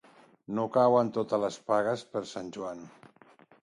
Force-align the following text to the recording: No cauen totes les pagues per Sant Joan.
No 0.59 0.65
cauen 0.77 1.13
totes 1.19 1.45
les 1.45 1.61
pagues 1.71 2.09
per 2.15 2.27
Sant 2.35 2.53
Joan. 2.59 2.87